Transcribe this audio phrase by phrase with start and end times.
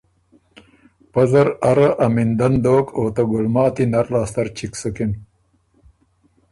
[1.11, 5.11] پۀ زر اره امیندن دوک او ته ګُلماتی نر لاسته ر چِګ سُکِن۔